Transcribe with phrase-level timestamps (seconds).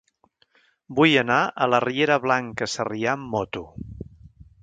[0.99, 3.65] Vull anar a la riera Blanca Sarrià amb moto.